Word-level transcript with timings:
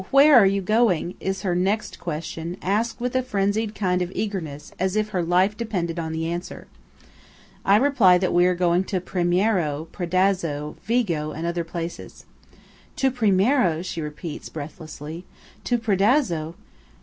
where 0.09 0.35
are 0.35 0.47
you 0.47 0.63
going?" 0.63 1.13
is 1.19 1.43
her 1.43 1.53
next 1.53 1.99
question, 1.99 2.57
asked 2.63 2.99
with 2.99 3.15
a 3.15 3.21
frenzied 3.21 3.75
kind 3.75 4.01
of 4.01 4.11
eagerness, 4.15 4.71
as 4.79 4.95
if 4.95 5.09
her 5.09 5.21
life 5.21 5.55
depended 5.55 5.99
on 5.99 6.11
the 6.11 6.25
answer. 6.25 6.65
I 7.63 7.75
reply 7.75 8.17
that 8.17 8.33
we 8.33 8.47
are 8.47 8.55
going 8.55 8.83
to 8.85 8.99
Primiero, 8.99 9.87
Predazzo, 9.91 10.75
Vigo, 10.83 11.33
and 11.33 11.45
other 11.45 11.63
places. 11.63 12.25
"To 12.95 13.11
Primiero!" 13.11 13.83
she 13.83 14.01
repeats, 14.01 14.49
breathlessly. 14.49 15.23
"To 15.65 15.77
Predazzo! 15.77 16.55